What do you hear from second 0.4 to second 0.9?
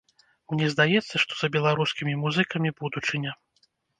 Мне